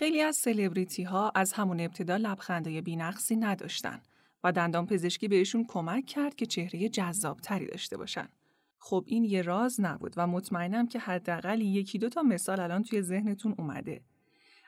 [0.00, 4.00] خیلی از سلبریتی ها از همون ابتدا لبخندای بینقصی نداشتن
[4.44, 8.28] و دندان پزشکی بهشون کمک کرد که چهره جذابتری داشته باشن.
[8.78, 13.02] خب این یه راز نبود و مطمئنم که حداقل یکی دو تا مثال الان توی
[13.02, 14.00] ذهنتون اومده.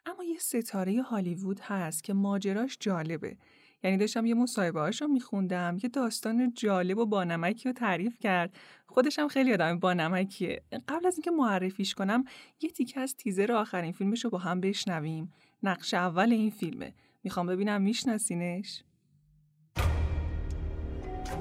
[0.07, 3.37] اما یه ستاره هالیوود هست که ماجراش جالبه.
[3.85, 8.57] یعنی داشتم یه مصاحبه رو میخوندم یه داستان جالب و بانمکی رو تعریف کرد.
[8.87, 10.62] خودشم خیلی آدم بانمکیه.
[10.89, 12.25] قبل از اینکه معرفیش کنم
[12.61, 15.32] یه تیکه از تیزر آخرین فیلمش رو با هم بشنویم.
[15.63, 16.93] نقش اول این فیلمه.
[17.25, 18.82] می‌خوام ببینم میشناسینش؟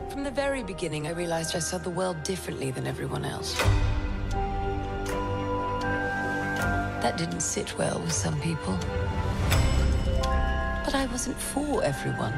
[0.09, 3.51] From the very beginning, I realized I saw the world differently than everyone else.
[7.03, 8.75] That didn't sit well with some people.
[10.85, 12.33] But I wasn't for everyone.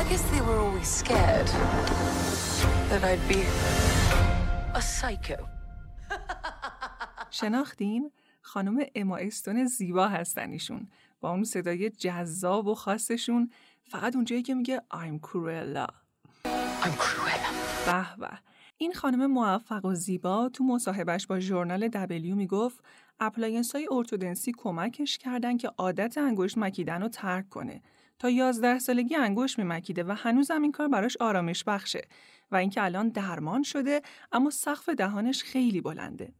[0.00, 1.48] I guess they were always scared
[2.90, 3.42] that I'd be
[4.74, 5.48] a psycho.
[7.30, 10.88] شناختین؟ خانم اما استون زیبا هستن ایشون
[11.20, 13.50] با اون صدای جذاب و خاصشون
[13.82, 15.86] فقط اونجایی که میگه I'm Cruella
[16.82, 18.38] I'm Cruella به به
[18.76, 22.84] این خانم موفق و زیبا تو مصاحبهش با ژورنال W می‌گفت
[23.20, 27.82] appliance های ارتودنسی کمکش کردن که عادت انگشت مکیدن رو ترک کنه
[28.18, 32.08] تا 11 سالگی انگشت میمکیده و هنوزم این کار براش آرامش بخشه
[32.50, 36.32] و اینکه الان درمان شده اما سقف دهانش خیلی بلنده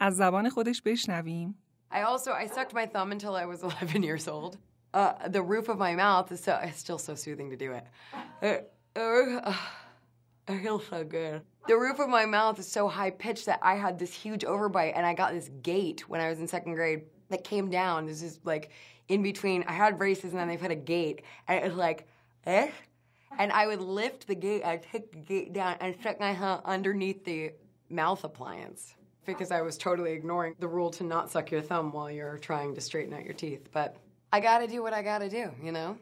[0.00, 1.58] از زبان خودش بشنویم
[1.92, 4.58] I also I sucked my thumb until I was 11 years old.
[4.92, 7.84] Uh, the roof of my mouth is so it's still so soothing to do it.
[8.42, 9.52] It, uh,
[10.48, 11.42] it feels so good.
[11.66, 14.92] The roof of my mouth is so high pitched that I had this huge overbite,
[14.94, 18.06] and I got this gate when I was in second grade that came down.
[18.06, 18.70] This is like
[19.08, 19.64] in between.
[19.66, 22.06] I had braces, and then they put a gate, and it was like,
[22.46, 22.70] eh?
[23.38, 26.62] And I would lift the gate, I'd take the gate down, and stick my hand
[26.64, 27.52] underneath the
[27.90, 28.94] mouth appliance
[29.26, 32.74] because I was totally ignoring the rule to not suck your thumb while you're trying
[32.76, 33.68] to straighten out your teeth.
[33.72, 33.96] But
[34.32, 35.98] I gotta do what I gotta do, you know?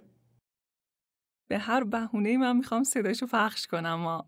[1.48, 4.26] به هر بهونه من می‌خوام صداشو پخش کنم ما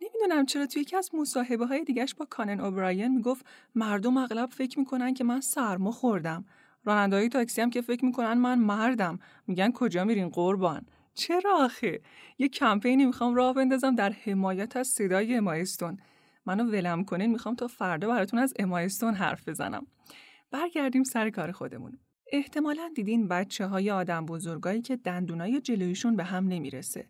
[0.00, 4.78] نمی‌دونم چرا توی یکی از مصاحبه های دیگهش با کانن اوبراین می‌گفت مردم اغلب فکر
[4.78, 6.44] می‌کنن که من سرما خوردم.
[6.84, 9.18] راننده های تاکسی هم که فکر می‌کنن من مردم.
[9.46, 12.00] میگن کجا میرین قربان؟ چرا آخه؟
[12.38, 15.98] یه کمپینی می‌خوام راه بندازم در حمایت از صدای امایستون.
[16.46, 19.86] منو ولم کنین می‌خوام تا فردا براتون از امایستون حرف بزنم.
[20.50, 21.98] برگردیم سر کار خودمون.
[22.34, 27.06] احتمالا دیدین بچه های آدم بزرگایی که دندونای جلویشون به هم نمی‌رسه.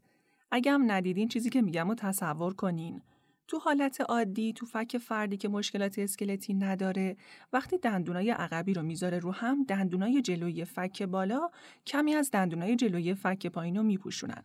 [0.50, 3.02] اگه هم ندیدین چیزی که میگم رو تصور کنین.
[3.48, 7.16] تو حالت عادی تو فک فردی که مشکلات اسکلتی نداره
[7.52, 11.50] وقتی دندونای عقبی رو می‌ذاره رو هم دندونای جلوی فک بالا
[11.86, 14.42] کمی از دندونای جلوی فک پایین رو میپوشونن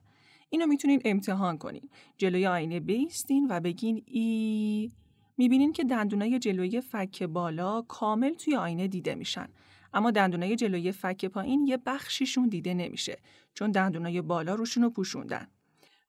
[0.49, 4.91] اینو می‌تونین امتحان کنین جلوی آینه بیستین و بگین ای
[5.37, 9.47] می‌بینین که دندونای جلوی فک بالا کامل توی آینه دیده میشن
[9.93, 13.17] اما دندونای جلوی فک پایین یه بخشیشون دیده نمیشه
[13.53, 15.47] چون دندونای بالا روشون رو پوشوندن.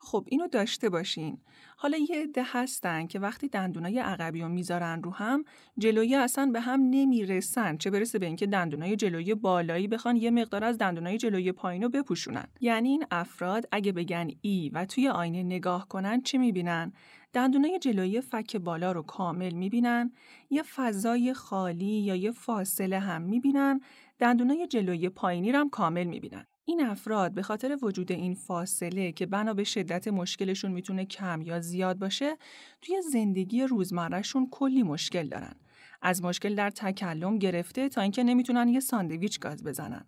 [0.00, 1.38] خب اینو داشته باشین.
[1.76, 5.44] حالا یه عده هستن که وقتی دندونای عقبی رو می‌ذارن رو هم
[5.78, 10.64] جلویی اصلا به هم نمی‌رسن چه برسه به اینکه دندونای جلوی بالایی بخوان یه مقدار
[10.64, 12.46] از دندونای جلوی پایین رو بپوشونن.
[12.60, 16.92] یعنی این افراد اگه بگن ای و توی آینه نگاه کنن چی می‌بینن؟
[17.32, 20.12] دندونای جلویی فک بالا رو کامل می‌بینن
[20.50, 23.80] یه فضای خالی یا یه فاصله هم می‌بینن
[24.18, 26.46] دندونای جلویی پایینی رو هم کامل می‌بینن.
[26.68, 31.60] این افراد به خاطر وجود این فاصله که بنا به شدت مشکلشون می‌تونه کم یا
[31.60, 32.36] زیاد باشه
[32.82, 35.54] توی زندگی روزمرهشون کلی مشکل دارن
[36.02, 40.04] از مشکل در تکلم گرفته تا اینکه نمی‌تونن یه ساندویچ گاز بزنن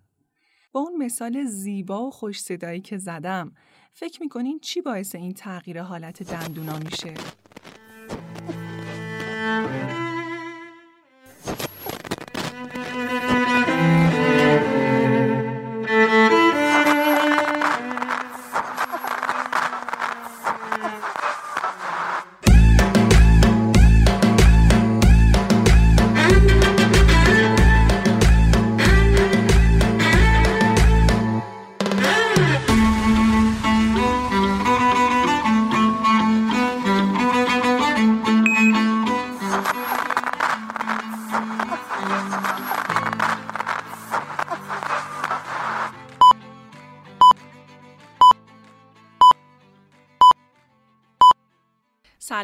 [0.73, 3.53] با اون مثال زیبا و خوش صدایی که زدم
[3.93, 7.15] فکر می‌کنین چی باعث این تغییر حالت دندونا میشه؟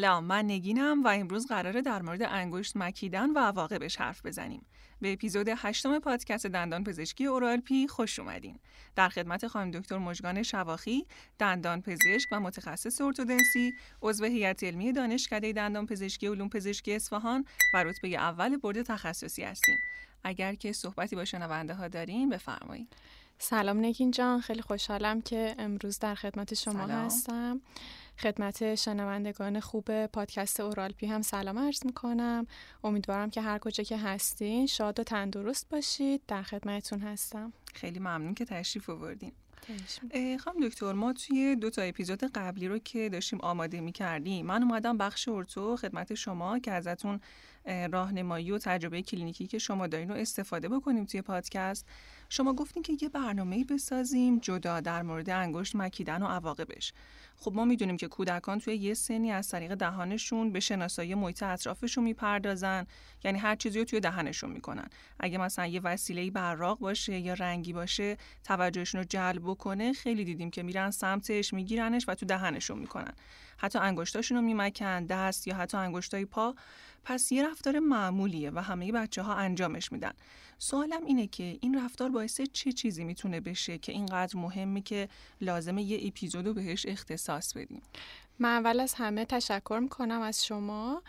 [0.07, 4.67] سلام من نگینم و امروز قراره در مورد انگشت مکیدن و عواقبش حرف بزنیم.
[5.01, 8.59] به اپیزود هشتم پادکست دندان پزشکی اورالپی خوش اومدین.
[8.97, 11.07] در خدمت خانم دکتر مژگان شواخی،
[11.39, 13.73] دندان پزشک و متخصص ارتودنسی،
[14.03, 17.45] عضو هیئت علمی دانشکده دندان پزشکی علوم پزشکی اصفهان
[17.75, 19.77] و رتبه اول برد تخصصی هستیم.
[20.25, 22.89] اگر که صحبتی با شنونده ها داریم بفرمایید.
[23.39, 27.07] سلام نگین جان خیلی خوشحالم که امروز در خدمت شما سلام.
[27.07, 27.61] هستم
[28.19, 32.47] خدمت شنوندگان خوب پادکست اورالپی هم سلام عرض می‌کنم.
[32.85, 36.23] امیدوارم که هر کجا که هستین شاد و تندرست باشید.
[36.29, 37.53] در خدمتتون هستم.
[37.75, 39.33] خیلی ممنون که تشریف آوردین.
[40.41, 44.63] خانم دکتر ما توی دو تا اپیزود قبلی رو که داشتیم آماده می کردیم من
[44.63, 47.21] اومدم بخش ارتو خدمت شما که ازتون
[47.93, 51.87] راهنمایی و تجربه کلینیکی که شما دارین رو استفاده بکنیم توی پادکست.
[52.29, 56.93] شما گفتین که یه برنامه‌ای بسازیم جدا در مورد انگشت مکیدن و عواقبش.
[57.39, 62.05] خب ما می‌دونیم که کودکان توی یه سنی از طریق دهانشون به شناسایی محیط اطرافشون
[62.05, 62.87] می‌پردازن
[63.25, 64.89] یعنی هر چیزی رو توی دهنشون می‌کنن.
[65.21, 70.51] اگه مثلا یه وسیله براق باشه یا رنگی باشه توجهشون رو جلب بکنه خیلی دیدیم
[70.51, 73.13] که میرن سمتش میگیرنش و تو دهنشون می‌کنن.
[73.59, 76.55] حتی انگشتاشون رو میمکن دست یا حتی انگشتای پا
[77.09, 80.13] پس یه رفتار معمولیه و همه بچه ها انجامش میدن.
[80.59, 85.09] سوالم اینه که این رفتار باعث چه چیزی می‌تونه بشه که اینقدر مهمه که
[85.41, 87.83] لازمه یه اپیزودو بهش اختصاص بدیم؟
[88.39, 91.03] من اول از همه تشکر می‌کنم از شما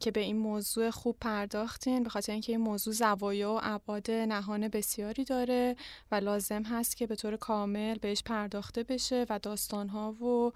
[0.00, 4.68] که به این موضوع خوب پرداختین به خاطر اینکه این موضوع زوایا و ابعاد نهان
[4.68, 5.76] بسیاری داره
[6.12, 10.52] و لازم هست که به طور کامل بهش پرداخته بشه و داستانها و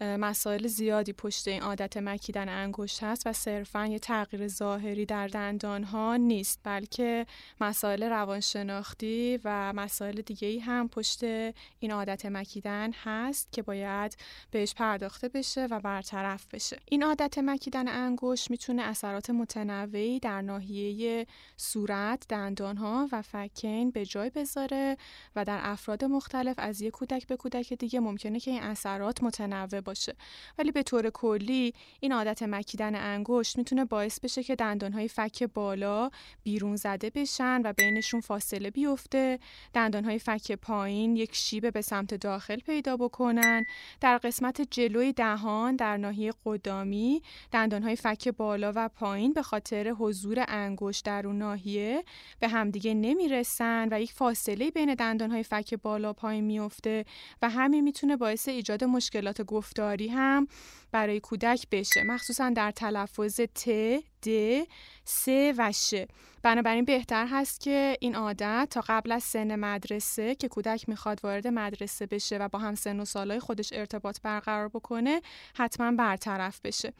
[0.00, 5.84] مسائل زیادی پشت این عادت مکیدن انگشت هست و صرفا یه تغییر ظاهری در دندان
[5.84, 7.26] ها نیست بلکه
[7.60, 11.24] مسائل روانشناختی و مسائل دیگه هم پشت
[11.78, 14.16] این عادت مکیدن هست که باید
[14.50, 16.78] بهش پرداخته بشه و برطرف بشه.
[16.84, 24.04] این عادت مکیدن انگشت می‌تونه اثرات متنوعی در ناحیه صورت دندان ها و فکین به
[24.04, 24.96] جای بذاره
[25.36, 29.80] و در افراد مختلف از یک کودک به کودک دیگه ممکنه که این اثرات متنوع
[29.80, 30.16] باشه.
[30.58, 36.10] ولی به طور کلی این عادت مکیدن انگشت می‌تونه باعث بشه که دندانهای فک بالا
[36.42, 39.38] بیرون زده بشن و بینشون فاصله بیفته.
[39.74, 43.66] دندانهای فک پایین یک شیب به سمت داخل پیدا بکنن.
[44.00, 50.44] در قسمت جلوی دهان در ناحیه قدامی دندانهای فک بالا و پایین به خاطر حضور
[50.48, 52.04] انگشت در اون ناحیه
[52.40, 57.04] به همدیگه نمی‌رسن و یک فاصله بین دندانهای فک بالا پایین میفته
[57.42, 60.48] و همین می‌تونه باعث ایجاد مشکلات گفت گفتاری هم
[60.92, 62.02] برای کودک بشه.
[62.02, 63.68] مخصوصا در تلفظ ت،
[64.26, 64.28] د،
[65.04, 65.94] س و ش.
[66.46, 71.46] بنابراین بهتر هست که این عادت تا قبل از سن مدرسه که کودک می‌خواد وارد
[71.46, 75.22] مدرسه بشه و با هم سن و سالای خودش ارتباط برقرار بکنه
[75.56, 76.92] حتما برطرف بشه.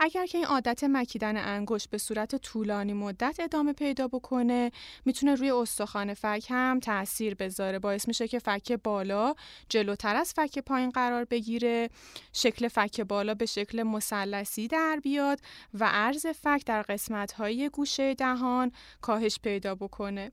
[0.00, 4.72] اگر که این عادت مکیدن انگشت به صورت طولانی مدت ادامه پیدا بکنه
[5.04, 7.78] می‌تونه روی استخوان فک هم تاثیر بذاره.
[7.78, 9.34] باعث میشه که فک بالا
[9.68, 11.90] جلوتر از فک پایین قرار بگیره
[12.32, 15.40] شکل فک بالا به شکل مثلثی در بیاد
[15.74, 20.32] و عرض فک در قسمت های گوشه دهان کاهش پیدا بکنه.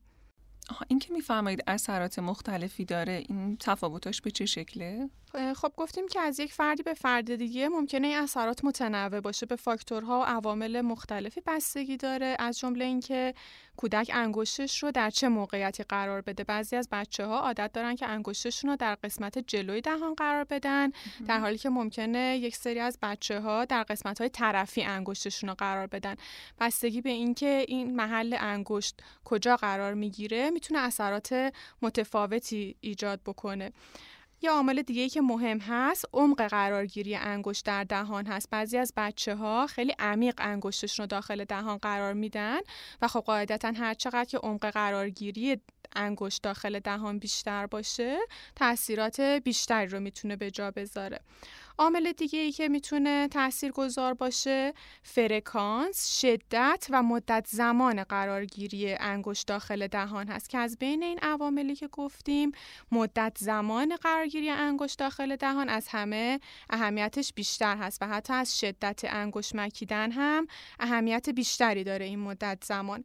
[0.88, 5.10] این که میفرمایید اثرات مختلفی داره این تفاوتاش به چه شکله؟
[5.56, 9.56] خب گفتیم که از یک فردی به فرد دیگه ممکنه این اثرات متنوع باشه به
[9.56, 12.36] فاکتورها و عوامل مختلفی بستگی داره.
[12.38, 13.34] از جمله اینکه
[13.76, 16.44] کودک انگشتش رو در چه موقعیتی قرار بده.
[16.44, 20.90] بعضی از بچه ها عادت دارن که انگشتشون رو در قسمت جلوی دهان قرار بدن
[21.28, 25.54] در حالی که ممکنه یک سری از بچه ها در قسمت های طرفی انگشتشون رو
[25.54, 26.16] قرار بدن.
[26.60, 33.72] بستگی به اینکه این محل انگشت کجا قرار می‌گیره می‌تونه اثرات متفاوتی ایجاد بکنه.
[34.44, 38.50] یه عامل دیگه ای که مهم هست عمق قرارگیری انگشت در دهان هست.
[38.50, 42.58] بعضی از بچه ها خیلی عمیق انگشتشون رو داخل دهان قرار میدن
[43.02, 45.56] و خب قاعدتا هر چقدر که عمق قرارگیری
[45.96, 48.18] انگشت داخل دهان بیشتر باشه
[48.56, 51.20] تاثیرات بیشتری رو می‌تونه به جا بذاره.
[51.78, 59.46] عامل دیگه ای که می‌تونه تأثیر گذار باشه فرکانس، شدت و مدت زمان قرارگیری انگشت
[59.46, 62.52] داخل دهان هست که از بین این عواملی که گفتیم
[62.92, 69.00] مدت زمان قرارگیری انگشت داخل دهان از همه اهمیتش بیشتر هست و حتی از شدت
[69.04, 70.46] انگشت مکیدن هم
[70.80, 73.04] اهمیت بیشتری داره این مدت زمان.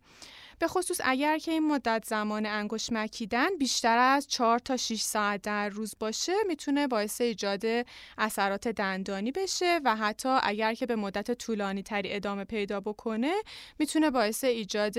[0.59, 5.41] به خصوص اگر که این مدت زمان انگشت مکیدن بیشتر از 4 تا 6 ساعت
[5.41, 7.65] در روز باشه می‌تونه باعث ایجاد
[8.17, 13.33] اثرات دندانی بشه و حتی اگر که به مدت طولانی تری ادامه پیدا بکنه
[13.79, 14.95] می‌تونه باعث ایجاد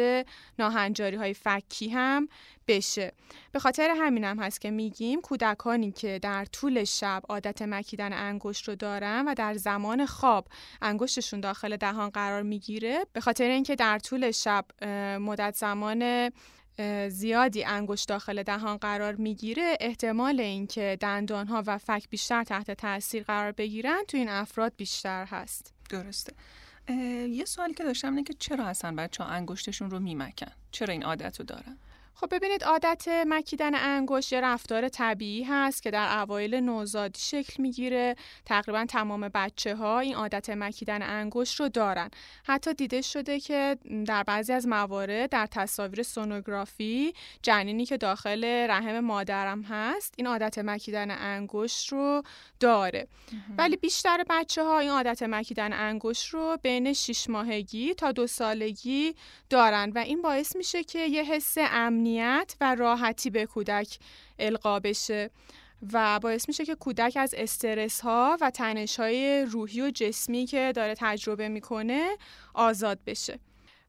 [0.58, 2.28] ناهنجاری های فکی هم
[2.68, 3.12] بشه.
[3.52, 8.68] به خاطر همینم هم هست که میگیم کودکانی که در طول شب عادت مکیدن انگشت
[8.68, 10.48] رو دارن و در زمان خواب
[10.82, 14.64] انگشتشون داخل دهان قرار می‌گیره به خاطر اینکه در طول شب
[15.20, 16.30] مدت زمان
[17.08, 23.52] زیادی انگشت داخل دهان قرار می‌گیره احتمال اینکه دندانها و فک بیشتر تحت تاثیر قرار
[23.52, 25.74] بگیرن تو این افراد بیشتر هست.
[25.90, 26.32] درسته.
[27.28, 31.04] یه سوالی که داشتم اینه که چرا اصلا بچه ها انگشتشون رو میمکن؟ چرا این
[31.04, 31.78] عادت رو دارن؟
[32.20, 38.16] خب ببینید عادت مکیدن انگشت یه رفتار طبیعی هست که در اوایل نوزادی شکل می‌گیره.
[38.46, 42.10] تقریبا تمام بچه ها این عادت مکیدن انگشت رو دارن.
[42.44, 49.00] حتی دیده شده که در بعضی از موارد در تصاویر سونوگرافی جنینی که داخل رحم
[49.00, 52.22] مادرم هست این عادت مکیدن انگشت رو
[52.60, 53.08] داره.
[53.58, 59.14] ولی بیشتر بچه ها این عادت مکیدن انگشت رو بین 6 ماهگی تا دو سالگی
[59.50, 63.98] دارن و این باعث میشه که یه حس امنی امنیت و راحتی به کودک
[64.38, 65.30] القا بشه
[65.92, 70.72] و باعث میشه که کودک از استرس ها و تنش های روحی و جسمی که
[70.76, 72.08] داره تجربه می‌کنه
[72.54, 73.38] آزاد بشه.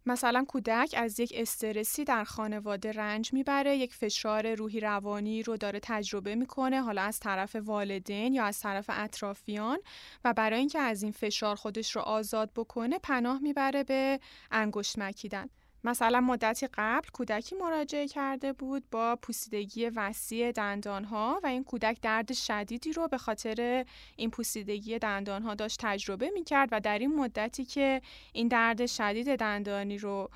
[0.06, 5.80] مثلا کودک از یک استرسی در خانواده رنج می‌بره یک فشار روحی روانی رو داره
[5.84, 9.80] تجربه می‌کنه حالا از طرف والدین یا از طرف اطرافیان
[10.26, 14.20] و برای اینکه از این فشار خودش رو آزاد بکنه پناه می‌بره به
[14.52, 15.50] انگشت مکیدن.
[15.84, 22.34] مثلا مدتی قبل کودکی مراجعه کرده بود با پوسیدگی وسیع دندانها و این کودک درد
[22.34, 27.66] شدیدی رو به خاطر این پوسیدگی دندانها داشت تجربه می کرد و در این مدتی
[27.66, 28.02] که
[28.34, 30.30] این درد شدید دندانی رو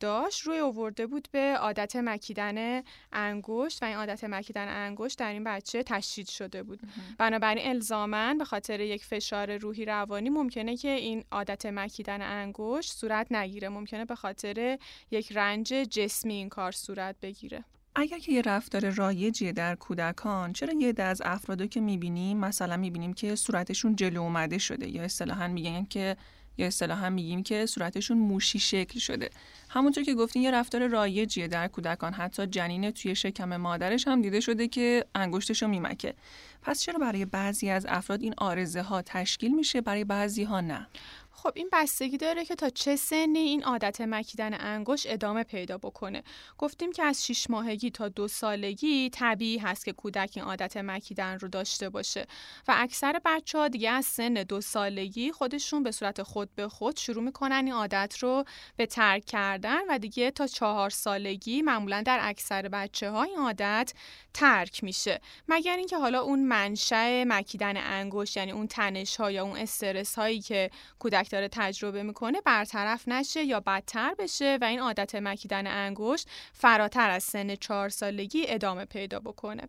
[0.00, 5.44] داشت روی اوورده بود به عادت مکیدن انگشت و این عادت مکیدن انگشت در این
[5.44, 6.80] بچه تشدید شده بود.
[7.18, 13.32] بنابراین الزامن به خاطر یک فشار روحی روانی ممکنه که این عادت مکیدن انگشت صورت
[13.32, 13.68] نگیره.
[13.68, 14.78] ممکنه به خاطر
[15.10, 17.64] یک رنج جسمی این کار صورت بگیره.
[17.94, 22.76] اگر که یه رفتار رایجیه در کودکان چرا یه ده از افرادو که می‌بینیم مثلا
[22.76, 26.16] می‌بینیم که صورتشون جلو اومده شده یا اصطلاحا میگن که
[26.60, 29.30] یا اصطلاحا میگیم که صورتشون موشی شکل شده.
[29.68, 32.12] همونطور که گفتین یه رفتار رایجیه در کودکان.
[32.12, 36.14] حتی جنین توی شکم مادرش هم دیده شده که انگشتشو میمکه.
[36.62, 40.86] پس چرا برای بعضی از افراد این آرزه ها تشکیل میشه برای بعضی ها نه؟
[41.42, 46.22] خب این بستگی داره که تا چه سنی این عادت مکیدن انگشت ادامه پیدا بکنه.
[46.58, 51.38] گفتیم که از 6 ماهگی تا دو سالگی طبیعی هست که کودک این عادت مکیدن
[51.38, 52.26] رو داشته باشه.
[52.68, 56.96] و اکثر بچه ها دیگه از سن دو سالگی خودشون به صورت خود به خود
[56.96, 58.44] شروع می‌کنن این عادت رو
[58.76, 63.92] به ترک کردن و دیگه تا چهار سالگی معمولا در اکثر بچه ها این عادت
[64.34, 65.20] ترک میشه.
[65.48, 70.40] مگر اینکه حالا اون منشأ مکیدن انگشت یعنی اون تنش ها یا اون استرس هایی
[70.40, 76.28] که کودک داره تجربه می‌کنه برطرف نشه یا بدتر بشه و این عادت مکیدن انگشت
[76.52, 79.62] فراتر از سن چهار سالگی ادامه پیدا بکنه.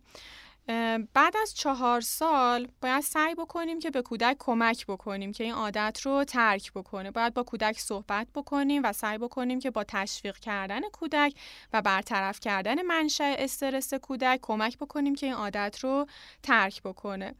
[1.14, 6.00] بعد از چهار سال باید سعی بکنیم که به کودک کمک بکنیم که این عادت
[6.02, 7.10] رو ترک بکنه.
[7.10, 11.34] باید با کودک صحبت بکنیم و سعی بکنیم که با تشویق کردن کودک
[11.72, 16.06] و برطرف کردن منشأ استرس کودک کمک بکنیم که این عادت رو
[16.42, 17.34] ترک بکنه.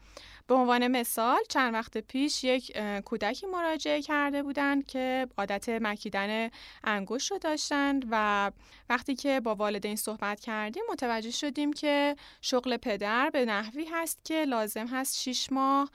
[0.46, 6.50] به عنوان مثال چند وقت پیش یک کودکی مراجعه کرده بودند که عادت مکیدن
[6.84, 8.50] انگشت رو داشتند و
[8.88, 14.44] وقتی که با والدین صحبت کردیم متوجه شدیم که شغل پدر به نحوی هست که
[14.44, 15.90] لازم هست 6 ماه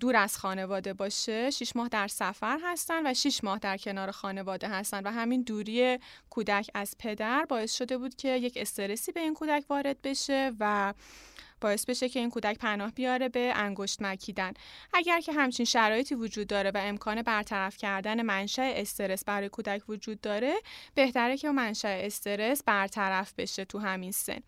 [0.00, 1.50] دور از خانواده باشه.
[1.50, 5.98] شش ماه در سفر هستن و شش ماه در کنار خانواده هستن و همین دوری
[6.30, 10.94] کودک از پدر باعث شده بود که یک استرسی به این کودک وارد بشه و
[11.62, 14.52] باعث بشه که این کودک پناه بیاره به انگشت مکیدن.
[14.92, 20.20] اگر که همچین شرایطی وجود داره و امکان برطرف کردن منشأ استرس برای کودک وجود
[20.20, 20.54] داره
[20.94, 24.40] بهتره که منشأ استرس برطرف بشه تو همین سن.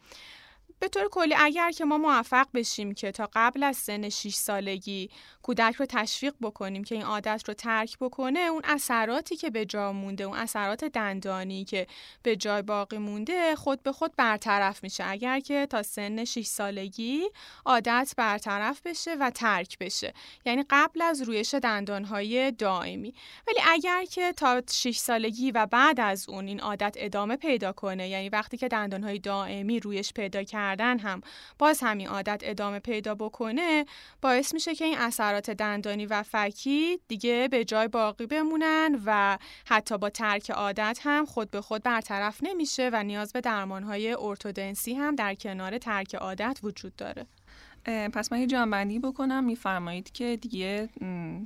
[0.79, 5.11] به طور کلی اگر که ما موفق بشیم که تا قبل از سن 6 سالگی
[5.43, 9.93] کودک رو تشویق بکنیم که این عادت رو ترک بکنه اون اثراتی که به جا
[9.93, 11.87] مونده اون اثرات دندانی که
[12.23, 15.05] به جای باقی مونده خود به خود برطرف میشه.
[15.07, 17.23] اگر که تا سن 6 سالگی
[17.65, 20.15] عادت برطرف بشه و ترک بشه
[20.47, 23.15] یعنی قبل از رویش دندانهای دائمی.
[23.49, 28.09] ولی اگر که تا 6 سالگی و بعد از اون این عادت ادامه پیدا کنه
[28.09, 31.21] یعنی وقتی که دندانهای دائمی رویش پیدا کرد کردن هم.
[31.59, 33.85] باز همین عادت ادامه پیدا بکنه
[34.23, 39.99] باعث میشه که این اثرات دندانی و فکی دیگه به جای باقی بمونن و حتی
[39.99, 45.15] با ترک عادت هم خود به خود برطرف نمیشه و نیاز به درمانهای ارتودنسی هم
[45.15, 47.27] در کنار ترک عادت وجود داره.
[47.87, 49.45] پس من یه جنبندی بکنم.
[49.45, 50.89] میفرمایید که دیگه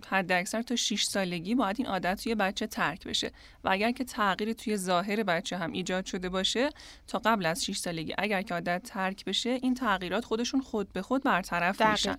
[0.08, 3.30] حد اکثر تا 6 سالگی باید این عادت توی بچه ترک بشه
[3.64, 6.70] و اگر که تغییری توی ظاهر بچه هم ایجاد شده باشه
[7.06, 11.02] تا قبل از 6 سالگی اگر که عادت ترک بشه این تغییرات خودشون خود به
[11.02, 12.16] خود برطرف میشن.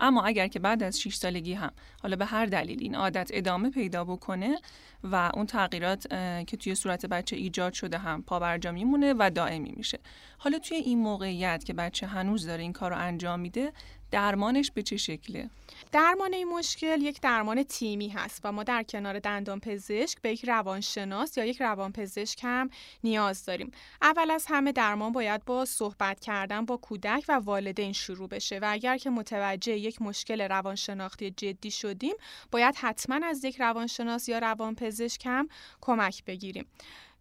[0.00, 1.72] اما اگر که بعد از 6 سالگی هم
[2.02, 4.58] حالا به هر دلیل این عادت ادامه پیدا بکنه
[5.04, 6.06] و اون تغییرات
[6.44, 9.98] که توی صورت بچه ایجاد شده هم پابرجا میمونه و دائمی میشه.
[10.38, 13.72] حالا توی این موقعیت که بچه هنوز داره این کار رو انجام میده
[14.10, 15.50] درمانش به چه شکله؟
[15.92, 20.44] درمان این مشکل یک درمان تیمی هست و ما در کنار دندان پزشک به یک
[20.44, 22.70] روانشناس یا یک روانپزشک هم
[23.04, 23.70] نیاز داریم.
[24.02, 28.66] اول از همه درمان باید با صحبت کردن با کودک و والدین شروع بشه و
[28.68, 32.14] اگر که متوجه یک مشکل روانشناختی جدی شدیم
[32.50, 35.48] باید حتما از یک روانشناس یا روانپزشک هم
[35.80, 36.66] کمک بگیریم.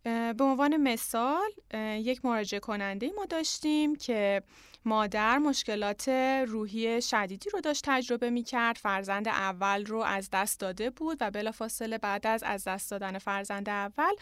[0.04, 1.50] به عنوان مثال
[2.02, 4.44] یک مراجعه کننده ما داشتیم که
[4.86, 6.10] مادر مشکلات
[6.48, 11.32] روحی شدیدی رو داشت تجربه می کرد فرزند اول رو از دست داده بود و
[11.32, 14.14] بلافاصله بعد از از دست دادن فرزند اول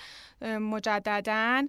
[0.42, 1.68] مجددا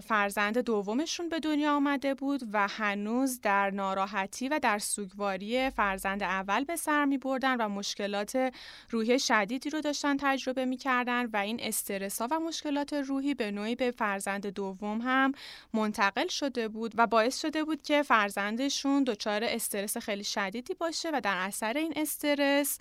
[0.00, 6.64] فرزند دومشون به دنیا آمده بود و هنوز در ناراحتی و در سوگواری فرزند اول
[6.64, 8.52] به سر می بردن و مشکلات
[8.90, 13.50] روحی شدیدی رو داشتن تجربه می کردن و این استرس ها و مشکلات روحی به
[13.50, 15.32] نوعی به فرزند دوم هم
[15.74, 21.20] منتقل شده بود و باعث شده بود که فرزندشون دچار استرس خیلی شدیدی باشه و
[21.20, 22.78] در اثر این استرس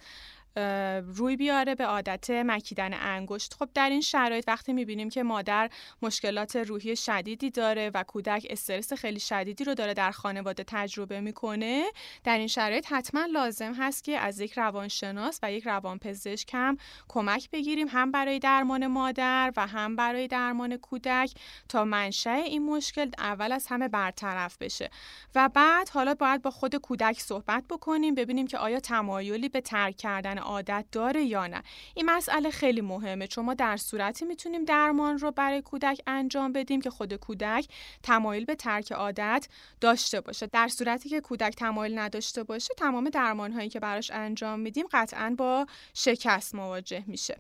[1.16, 3.54] روی بیاره به عادت مکیدن انگشت.
[3.54, 5.70] خب در این شرایط وقتی می‌بینیم که مادر
[6.02, 11.86] مشکلات روحی شدیدی داره و کودک استرس خیلی شدیدی رو داره در خانواده تجربه می‌کنه
[12.24, 17.50] در این شرایط حتما لازم هست که از یک روانشناس و یک روانپزشک هم کمک
[17.52, 21.34] بگیریم هم برای درمان مادر و هم برای درمان کودک
[21.70, 24.90] تا منشأ این مشکل اول از همه برطرف بشه.
[25.36, 29.98] و بعد حالا باید با خود کودک صحبت بکنیم ببینیم که آیا تمایلی به ترک
[29.98, 31.64] کردن عادت داره یا نه.
[31.94, 33.28] این مسئله خیلی مهمه.
[33.28, 37.68] چون ما در صورتی می‌تونیم درمان رو برای کودک انجام بدیم که خود کودک
[38.04, 39.48] تمایل به ترک عادت
[39.82, 40.48] داشته باشه.
[40.48, 45.36] در صورتی که کودک تمایل نداشته باشه تمام درمان هایی که براش انجام میدیم قطعا
[45.38, 47.38] با شکست مواجه میشه.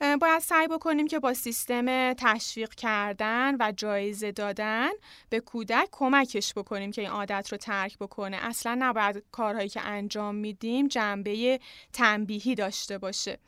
[0.00, 4.90] باید سعی بکنیم که با سیستم تشویق کردن و جایزه دادن
[5.30, 8.36] به کودک کمکش بکنیم که این عادت رو ترک بکنه.
[8.40, 11.60] اصلا نباید کارهایی که انجام میدیم جنبه
[11.92, 13.38] تنبیهی داشته باشه.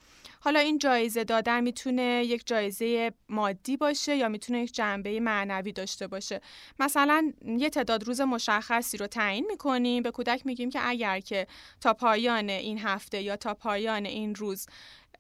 [0.41, 6.07] حالا این جایزه دادن می‌تونه یک جایزه مادی باشه یا می‌تونه یک جنبه معنوی داشته
[6.07, 6.41] باشه.
[6.79, 11.47] مثلا یه تعداد روز مشخصی رو تعیین می‌کنیم به کودک میگیم که اگر که
[11.81, 14.67] تا پایان این هفته یا تا پایان این روز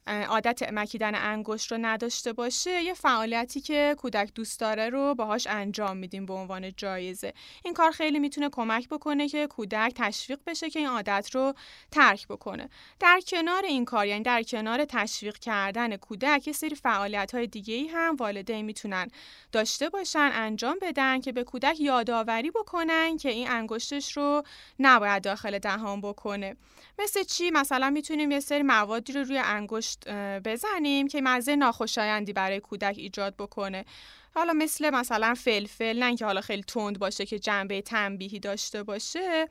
[0.08, 5.96] عادت مکیدن انگشت رو نداشته باشه یه فعالیتی که کودک دوست داره رو باهاش انجام
[5.96, 7.32] میدیم به عنوان جایزه.
[7.64, 11.54] این کار خیلی می‌تونه کمک بکنه که کودک تشویق بشه که این عادت رو
[11.90, 12.68] ترک بکنه.
[13.00, 17.74] در کنار این کار یعنی در کنار تشویق کردن کودک یه سری فعالیت های دیگه
[17.74, 19.08] ای هم والدین می‌تونن
[19.52, 24.42] داشته باشن انجام بدن که به کودک یادآوری بکنن که این انگشتش رو
[24.78, 26.56] نباید داخل دهان بکنه.
[26.98, 29.97] مثل چی؟ مثلا می‌تونیم یه سری موادی رو روی انگشت
[30.44, 33.84] بزنیم که مزه ناخوشایندی برای کودک ایجاد بکنه.
[34.34, 39.48] حالا مثل مثلا فلفل نه اینکه حالا خیلی تند باشه که جنبه تنبیهی داشته باشه.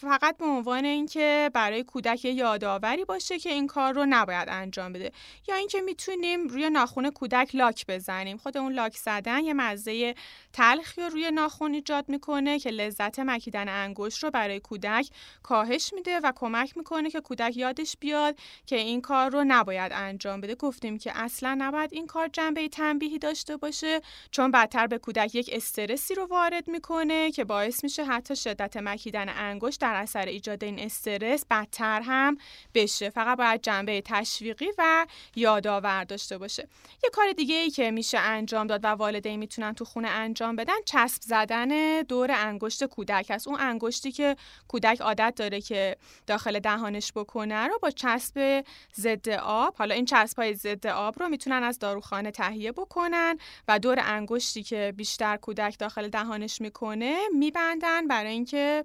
[0.00, 5.12] فقط به عنوان اینکه برای کودک یادآوری باشه که این کار رو نباید انجام بده.
[5.48, 8.36] یا اینکه می‌تونیم روی ناخون کودک لاک بزنیم.
[8.36, 10.14] خود اون لاک زدن یه مزه
[10.52, 15.08] تلخی رو روی ناخون ایجاد می‌کنه که لذت مکیدن انگشت رو برای کودک
[15.42, 20.40] کاهش میده و کمک می‌کنه که کودک یادش بیاد که این کار رو نباید انجام
[20.40, 20.54] بده.
[20.54, 25.50] گفتیم که اصلا نباید این کار جنبه تنبیهی داشته باشه چون بدتر به کودک یک
[25.52, 30.78] استرسی رو وارد می‌کنه که باعث میشه حتی شدت مکیدن انگشت در اثر ایجاد این
[30.78, 32.38] استرس بدتر هم
[32.74, 33.10] بشه.
[33.10, 36.68] فقط باید جنبه تشویقی و یادآور داشته باشه.
[37.04, 40.82] یه کار دیگه ای که میشه انجام داد و والدین می‌تونن تو خونه انجام بدن
[40.84, 43.48] چسب زدن دور انگشت کودک است.
[43.48, 44.36] اون انگشتی که
[44.68, 48.64] کودک عادت داره که داخل دهانش بکنه رو با چسب
[48.96, 53.78] ضد آب حالا این چسب های ضد آب رو می‌تونن از داروخانه تهیه بکنن و
[53.78, 58.84] دور انگشتی که بیشتر کودک داخل دهانش می‌کنه میبندن برای اینکه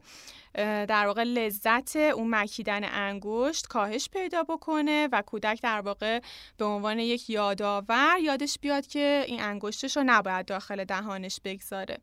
[0.53, 6.19] در واقع لذت اون مکیدن انگشت کاهش پیدا بکنه و کودک در واقع
[6.57, 11.97] به عنوان یک یادآور یادش بیاد که این انگشتش رو نباید داخل دهانش بگذاره.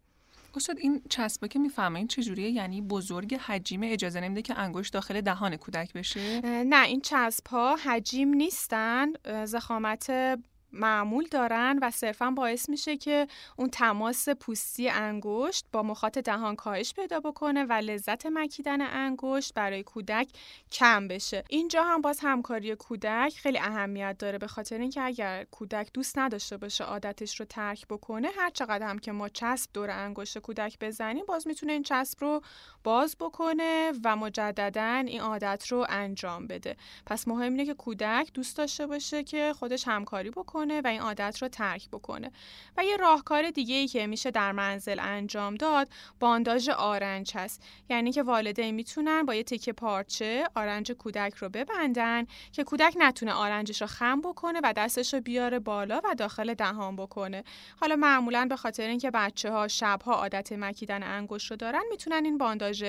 [0.56, 5.56] استاد این چسبا که می‌فهمین چجوریه؟ یعنی بزرگ حجیم اجازه نمیده که انگشت داخل دهان
[5.56, 9.06] کودک بشه؟ نه این چسب ها حجیم نیستن.
[9.44, 10.10] زخامت
[10.72, 13.26] معمول دارن و صرفا باعث میشه که
[13.56, 19.82] اون تماس پوستی انگشت با مخاط دهان کاهش پیدا بکنه و لذت مکیدن انگشت برای
[19.82, 20.28] کودک
[20.72, 21.44] کم بشه.
[21.48, 26.56] اینجا هم باز همکاری کودک خیلی اهمیت داره به خاطر اینکه اگر کودک دوست نداشته
[26.56, 31.24] باشه عادتش رو ترک بکنه هر چقدر هم که ما چسب دور انگشت کودک بزنیم
[31.28, 32.42] باز می‌تونه این چسب رو
[32.84, 36.76] باز بکنه و مجددا این عادت رو انجام بده.
[37.06, 40.57] پس مهم اینه که کودک دوست داشته باشه که خودش همکاری بکنه.
[40.58, 42.30] و این عادت رو ترک بکنه.
[42.76, 45.88] و یه راهکار دیگه ای که میشه در منزل انجام داد
[46.20, 47.62] بانداژ آرنج هست.
[47.88, 53.32] یعنی که والدین می‌تونن با یه تکه پارچه آرنج کودک رو ببندن که کودک نتونه
[53.32, 57.44] آرنجش رو خم بکنه و دستش رو بیاره بالا و داخل دهان بکنه.
[57.80, 62.38] حالا معمولا به خاطر اینکه بچه ها شبها عادت مکیدن انگشت رو دارن می‌تونن این
[62.38, 62.84] بانداژ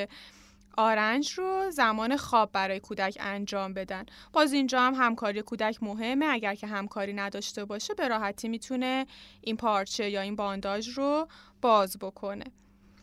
[0.77, 4.05] آرنج رو زمان خواب برای کودک انجام بدن.
[4.33, 6.25] باز اینجا هم همکاری کودک مهمه.
[6.25, 9.05] اگر که همکاری نداشته باشه به راحتی می‌تونه
[9.41, 11.27] این پارچه یا این بانداژ رو
[11.61, 12.45] باز بکنه.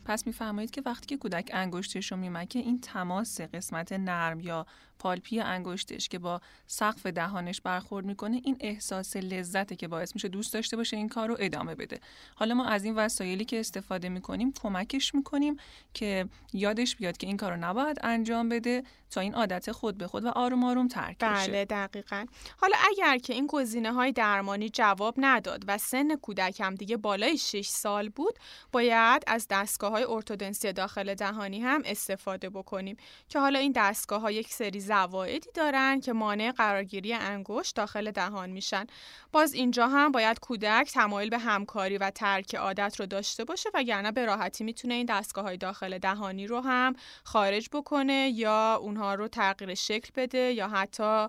[0.05, 4.65] پس میفرمایید که وقتی که کودک انگشتش رو میمکه این تماس قسمت نرم یا
[4.99, 10.53] پالپی انگشتش که با سقف دهانش برخورد می‌کنه این احساس لذته که باعث میشه دوست
[10.53, 11.99] داشته باشه این کار رو ادامه بده.
[12.35, 15.57] حالا ما از این وسایلی که استفاده می‌کنیم کمکش می‌کنیم
[15.93, 20.07] که یادش بیاد که این کار رو نباید انجام بده تا این عادت خود به
[20.07, 21.47] خود و آروم آروم ترک بشه.
[21.47, 22.25] بله دقیقا.
[22.57, 27.37] حالا اگر که این گزینه های درمانی جواب نداد و سن کودک هم دیگه بالای
[27.37, 28.39] 6 سال بود
[28.71, 32.97] باید از دستگاه های ارتودنسی داخل دهانی هم استفاده بکنیم
[33.29, 38.49] که حالا این دستگاه ها یک سری زوایدی دارن که مانع قرارگیری انگشت داخل دهان
[38.49, 38.85] میشن.
[39.31, 44.11] باز اینجا هم باید کودک تمایل به همکاری و ترک عادت رو داشته باشه وگرنه
[44.11, 49.27] به راحتی می‌تونه این دستگاه های داخل دهانی رو هم خارج بکنه یا اونها رو
[49.27, 51.27] تغییر شکل بده یا حتی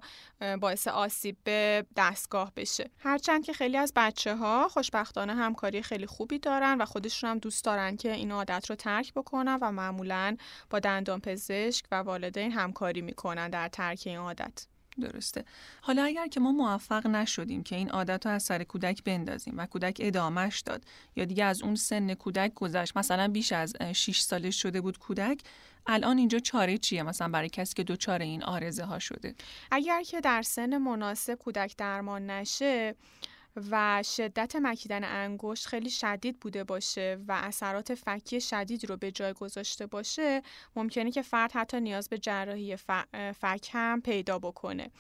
[0.61, 2.91] باعث آسیب به دستگاه بشه.
[2.99, 7.65] هرچند که خیلی از بچه ها خوشبختانه همکاری خیلی خوبی دارن و خودشون هم دوست
[7.65, 10.37] دارن که این عادت رو ترک بکنن و معمولا
[10.71, 13.48] با دندان پزشک و والدین همکاری می‌کنن.
[13.49, 14.67] در ترک این عادت.
[15.01, 15.45] درسته.
[15.81, 19.67] حالا اگر که ما موفق نشدیم که این عادت رو از سر کودک بندازیم و
[19.67, 20.85] کودک ادامش داد
[21.17, 25.41] یا دیگه از اون سن کودک گذشت مثلا بیش از 6 سالش شده بود کودک
[25.87, 29.35] الان اینجا چاره چیه؟ مثلا برای کسی که دچار این آرزه ها شده.
[29.71, 32.95] اگر که در سن مناسب کودک درمان نشه
[33.71, 39.33] و شدت مکیدن انگشت خیلی شدید بوده باشه و اثرات فکی شدید رو به جای
[39.33, 40.43] گذاشته باشه
[40.77, 42.77] ممکنه که فرد حتی نیاز به جراحی
[43.41, 44.91] فک هم پیدا بکنه.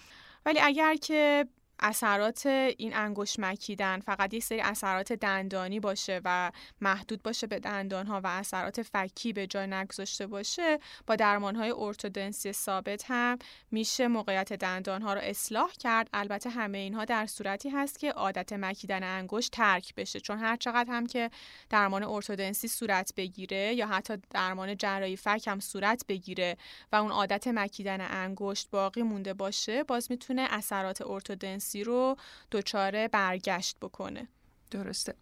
[0.47, 1.47] ولی اگر که
[1.80, 8.06] اثرات این انگشت مکیدن فقط یک سری اثرات دندانی باشه و محدود باشه به دندان
[8.06, 13.38] ها و اثرات فکی به جای نگذاشته باشه با درمان های ارتودنسی ثابت هم
[13.70, 16.08] میشه موقعیت دندان ها رو اصلاح کرد.
[16.12, 20.92] البته همه اینها در صورتی هست که عادت مکیدن انگشت ترک بشه چون هر چقدر
[20.92, 21.30] هم که
[21.70, 26.56] درمان ارتودنسی صورت بگیره یا حتی درمان جراحی فک هم صورت بگیره
[26.92, 32.16] و اون عادت مکیدن انگشت باقی مونده باشه باز می‌تونه اثرات ارتودنسی رو
[32.52, 34.28] دچار برگشت بکنه.
[34.70, 35.14] درسته.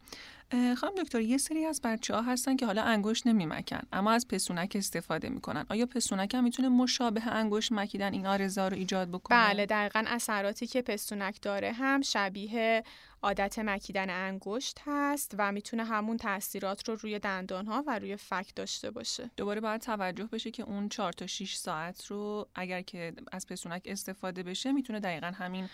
[0.53, 4.73] خانم دکتر یه سری از بچه ها هستن که حالا انگشت نمیمکن اما از پسونک
[4.75, 5.67] استفاده می‌کنن.
[5.69, 10.67] آیا پسونک هم می‌تونه مشابه انگشت مکیدن این آرزا رو ایجاد بکنه؟ بله دقیقا اثراتی
[10.67, 12.85] که پسونک داره هم شبیه
[13.23, 18.55] عادت مکیدن انگشت هست و می‌تونه همون تاثیرات رو روی دندان ها و روی فک
[18.57, 19.31] داشته باشه.
[19.37, 23.83] دوباره باید توجه بشه که اون 4 تا 6 ساعت رو اگر که از پسونک
[23.85, 25.69] استفاده بشه می‌تونه دقیقا همین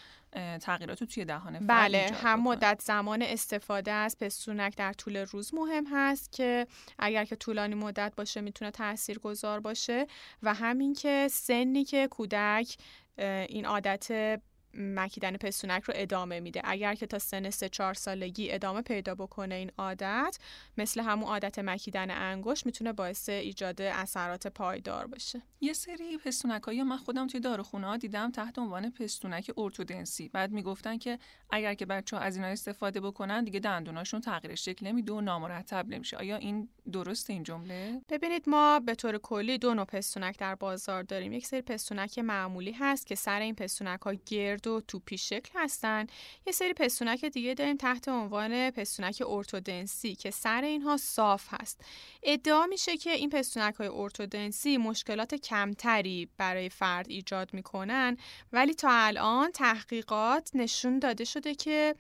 [0.61, 5.85] تغییرات رو توی دهان بله هم مدت زمان استفاده از پستونک در طول روز مهم
[5.91, 6.67] هست که
[6.99, 10.07] اگر که طولانی مدت باشه می‌تونه تأثیر گذار باشه
[10.43, 12.77] و همین که سنی که کودک
[13.19, 14.41] این عادت
[14.75, 16.61] مکیدن پستونک رو ادامه میده.
[16.65, 20.39] اگر که تا سن 3 4 سالگی ادامه پیدا بکنه این عادت
[20.79, 25.43] مثل همون عادت مکیدن انگشت می‌تونه باعث ایجاد اثرات پایدار باشه.
[25.61, 30.29] یه سری پستونکایی من خودم توی داروخونه ها دیدم تحت عنوان پستونک ارتودنسی.
[30.29, 31.19] بعد می‌گفتن که
[31.51, 35.89] اگر که بچه ها از اینا استفاده بکنن دیگه دندوناشون تغییر شکل نمیده و نامرتب
[35.89, 36.17] نمیشه.
[36.17, 41.03] آیا این درست این جمله؟ ببینید ما به طور کلی دو نوع پستونک در بازار
[41.03, 41.33] داریم.
[41.33, 46.07] یک سری پستونک معمولی هست که سر این پستونک ها گرد و توپی شکل هستن.
[46.47, 51.85] یه سری پستونک دیگه داریم تحت عنوان پستونک ارتودنسی که سر اینها صاف هست.
[52.23, 58.17] ادعا میشه که این پستونک های ارتودنسی مشکلات کمتری برای فرد ایجاد می‌کنن
[58.53, 61.95] ولی تا الان تحقیقات نشون داده شده که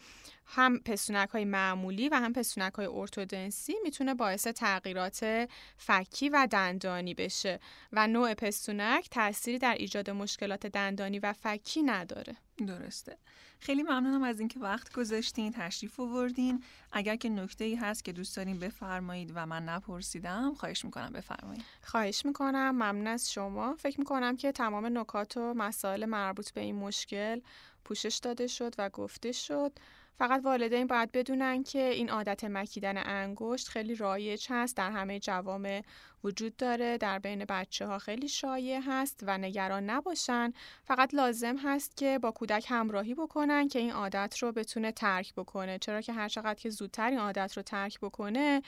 [0.46, 7.14] هم پستونک های معمولی و هم پستونک های ارتودنسی می‌تونه باعث تغییرات فکی و دندانی
[7.14, 7.60] بشه
[7.92, 12.36] و نوع پستونک تأثیری در ایجاد مشکلات دندانی و فکی نداره.
[12.66, 13.18] درسته.
[13.60, 16.64] خیلی ممنونم از اینکه وقت گذاشتین تشریف آوردین.
[16.92, 21.64] اگر که نکته ای هست که دوست دارین بفرمایید و من نپرسیدم خواهش می‌کنم بفرمایید.
[21.82, 22.70] خواهش می‌کنم.
[22.70, 23.74] ممنون از شما.
[23.74, 27.40] فکر می‌کنم که تمام نکات و مسائل مربوط به این مشکل
[27.84, 29.72] پوشش داده شد و گفته شد.
[30.18, 35.82] فقط والدین باید بدونن که این عادت مکیدن انگشت خیلی رایج هست در همه جوامع
[36.24, 40.52] وجود داره در بین بچه ها خیلی شایع هست و نگران نباشن.
[40.84, 45.78] فقط لازم هست که با کودک همراهی بکنن که این عادت رو بتونه ترک بکنه.
[45.78, 48.62] چرا که هر چقدر که زودتر این عادت رو ترک بکنه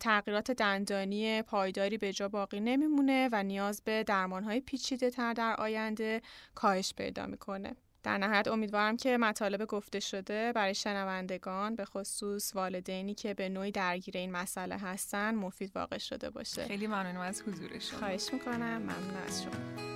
[0.00, 5.54] تغییرات دندانی پایداری به جا باقی نمیمونه و نیاز به درمان های پیچیده تر در
[5.58, 6.22] آینده
[6.54, 7.76] کاهش پیدا می‌کنه.
[8.04, 13.70] در نهایت امیدوارم که مطالب گفته شده برای شنوندگان به خصوص والدینی که به نوعی
[13.70, 16.64] درگیر این مسئله هستن مفید واقع شده باشه.
[16.64, 17.98] خیلی ممنونم از حضور شما.
[17.98, 18.78] خواهش می‌کنم.
[18.78, 19.93] ممنون از شما.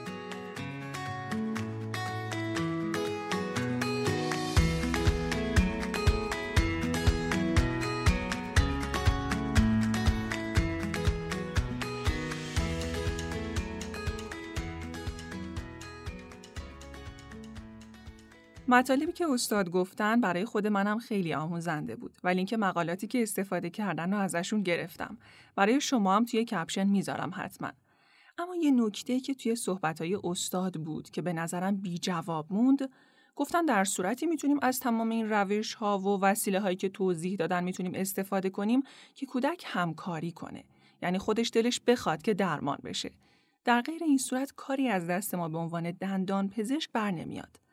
[18.71, 23.71] مطالبی که استاد گفتن برای خود منم خیلی آموزنده بود ولی اینکه مقالاتی که استفاده
[23.71, 25.19] کردن رو ازشون گرفتم.
[25.57, 27.71] برای شما هم توی کپشن می‌ذارم حتما.
[28.39, 32.91] اما یه نکته که توی صحبتهای استاد بود که به نظرم بی جواب موند
[33.37, 37.65] گفتن در صورتی می‌تونیم از تمام این روش ها و وسیله هایی که توضیح دادن
[37.65, 38.83] می‌تونیم استفاده کنیم
[39.15, 40.65] که کودک همکاری کنه.
[41.03, 43.11] یعنی خودش دلش بخواد که درمان بشه.
[43.65, 47.68] در غیر این صورت کاری از دست ما به عنوان دندان پزشک بر نمیاد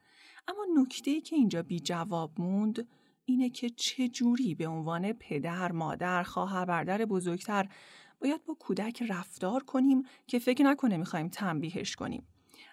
[0.47, 2.87] اما نکته ای که اینجا بی جواب موند
[3.25, 7.69] اینه که چه جوری به عنوان پدر، مادر، خواهر، برادر بزرگتر
[8.21, 12.27] باید با کودک رفتار کنیم که فکر نکنه می‌خوایم تنبیهش کنیم.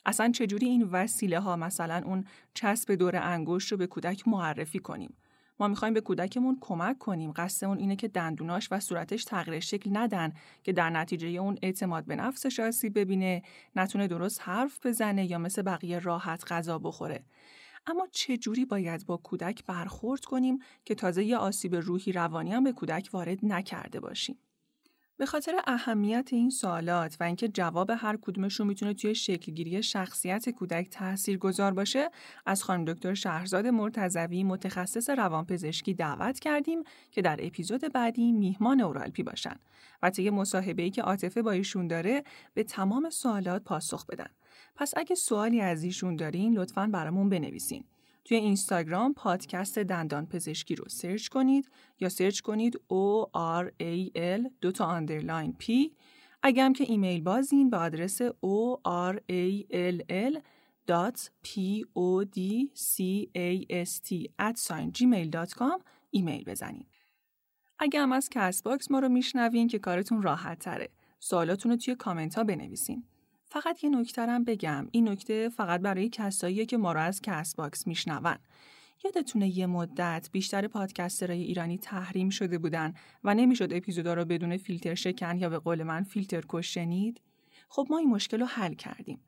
[0.07, 5.17] اصلا چجوری این وسیله ها مثلا اون چسب دور انگشت رو به کودک معرفی کنیم.
[5.61, 7.33] ما می‌خوایم به کودکمون کمک کنیم.
[7.37, 10.33] قصدمون اینه که دندوناش و صورتش تغییر شکل ندن
[10.63, 13.43] که در نتیجه اون اعتماد به نفسش آسیب ببینه،
[13.77, 17.25] نتونه درست حرف بزنه یا مثل بقیه راحت غذا بخوره.
[17.87, 22.65] اما چه جوری باید با کودک برخورد کنیم که تازه یه آسیب روحی روانی هم
[22.65, 24.39] به کودک وارد نکرده باشیم؟
[25.17, 30.89] به خاطر اهمیت این سوالات و اینکه جواب هر کدومشون می‌تونه توی شکلگیری شخصیت کودک
[30.91, 32.11] تأثیر گذار باشه
[32.47, 39.23] از خانم دکتر شهرزاد مرتضوی متخصص روانپزشکی دعوت کردیم که در اپیزود بعدی میهمان اورالپی
[39.23, 39.57] باشن
[40.03, 44.29] و طی مصاحبه‌ای که عاطفه با ایشون داره به تمام سوالات پاسخ بدن
[44.77, 47.85] پس اگه سوالی از ایشون دارین لطفا برامون بنویسین.
[48.25, 53.27] توی اینستاگرام پادکست دندان پزشکی رو سرچ کنید یا سرچ کنید O
[53.61, 55.71] R A L دو تا underline P
[56.45, 58.77] هم که ایمیل بزنین به آدرس O
[59.13, 60.39] R A L L
[64.97, 66.87] gmail.com ایمیل بزنید.
[67.79, 70.89] اگه هم از Castbox ما رو میشنوین که کارتون راحت تره.
[71.21, 73.05] سوالاتون رو توی کامنت ها بنویسین.
[73.53, 74.89] فقط یه نکته رم بگم.
[74.91, 78.37] این نکته فقط برای کساییه که ما رو از Castbox میشنون.
[79.05, 84.95] یادتونه یه مدت بیشتر پادکسترهای ایرانی تحریم شده بودن و نمی‌شد اپیزودا رو بدون فیلتر
[84.95, 87.21] شکن یا به قول من فیلتر کش شنید
[87.69, 89.21] خب ما این مشکل رو حل کردیم.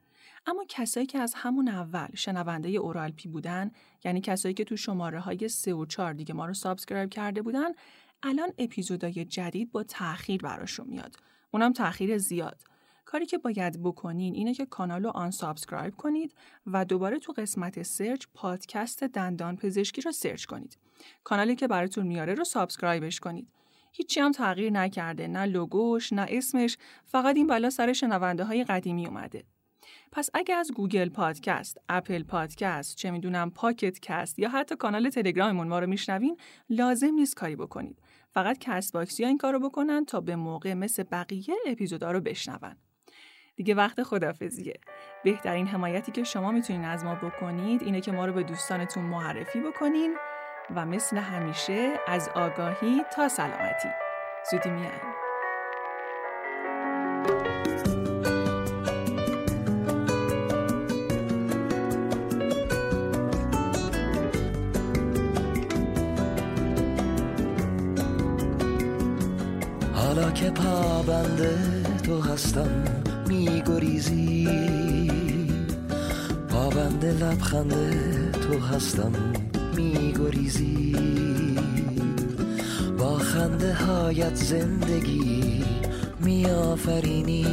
[0.47, 3.71] اما کسایی که از همون اول شنونده اورالپی بودن
[4.05, 7.71] یعنی کسایی که تو شماره های 3 و 4 دیگه ما رو subscribe کرده بودن
[8.23, 11.17] الان اپیزودای جدید با تاخیر براشون میاد.
[11.51, 12.74] اونم تاخیر زیاد.
[13.15, 16.35] کاری که باید بکنین اینه که کانال رو unsubscribe کنید
[16.67, 20.79] و دوباره تو قسمت سرچ پادکست دندان پزشکی رو سرچ کنید.
[21.25, 23.49] کانالی که براتون میاره رو subscribe ش کنید.
[23.93, 29.07] هیچی هم تغییر نکرده نه لوگوش نه اسمش فقط این بلا سر شنونده های قدیمی
[29.07, 29.45] اومده.
[30.13, 35.69] پس اگه از Google Podcast، Apple Podcast، چه می‌دونم Pocket Cast یا حتی کانال تلگراممون
[35.69, 36.37] ما رو میشنوین
[36.71, 37.99] لازم نیست کاری بکنید.
[38.31, 42.77] فقط Castbox ی ها این کارو بکنن تا به موقع مثل بقیه اپیزودا رو بشنون.
[43.57, 44.81] دیگه وقت خدافظیه
[45.25, 49.61] بهترین حمایتی که شما می‌تونین از ما بکنید اینه که ما رو به دوستانتون معرفی
[49.61, 50.17] بکنین
[50.75, 53.89] و مثل همیشه از آگاهی تا سلامتی.
[54.51, 55.15] زودی میاییم
[69.95, 71.59] حالا که پابنده
[72.03, 74.49] تو هستم میگریزی.
[76.49, 77.73] پابند لبخند
[78.33, 79.13] تو هستم
[79.77, 80.95] میگریزی.
[83.35, 85.65] خنده هایت زندگی
[86.21, 87.47] میآفرینی.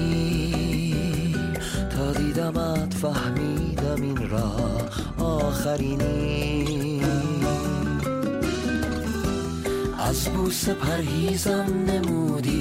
[1.90, 4.52] تا دیدمت فهمیدم این را
[5.26, 7.02] آخرینی.
[10.00, 12.61] از بوس پرهیزم نمودی.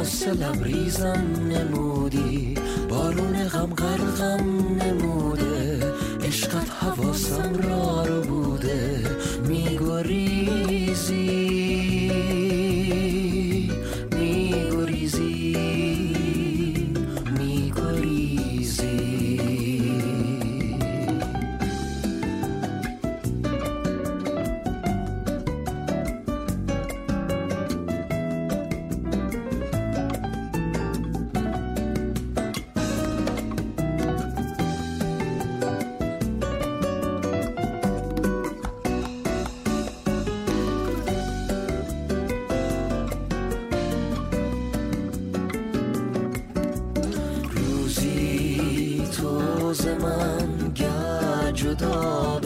[0.00, 2.54] غصه لبریزم نمودی.
[2.88, 4.44] بارون غم غرقم
[4.82, 5.92] نموده.
[6.26, 9.02] عشقت حواسم را رو بوده.
[9.48, 11.43] میگریزی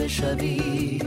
[0.09, 0.99] شوی.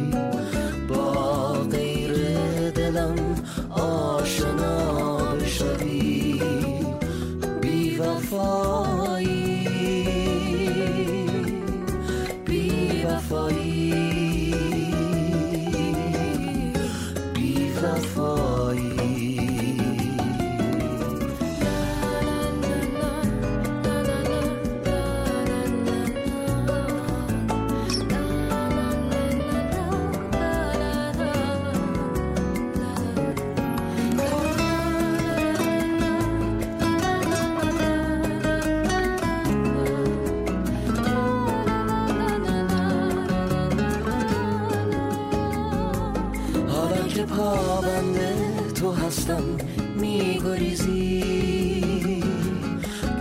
[47.14, 48.18] که پابند
[48.74, 49.42] تو هستم
[49.96, 51.24] میگریزی.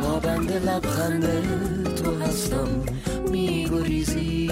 [0.02, 1.26] پابند لبخند
[1.96, 2.68] تو هستم
[3.32, 4.50] میگریزی.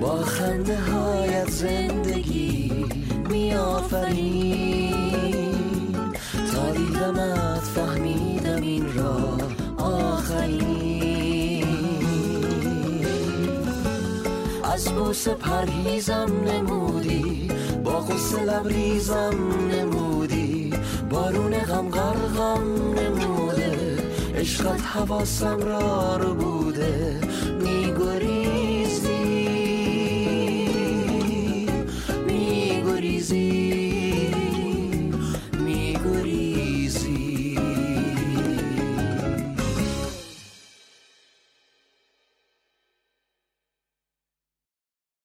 [0.00, 2.72] با خنده هایت زندگی
[3.30, 4.94] میآفری.
[6.52, 9.38] تا دیدمت فهمیدم این را
[9.78, 10.85] آخرین
[14.84, 17.48] بوس پرهیزم نمودی
[17.84, 19.34] با غصه لبریزم
[19.72, 20.72] نمودی.
[21.10, 23.98] بارون غم غرغم نموده
[24.34, 27.20] عشقت حواسم را رو بوده.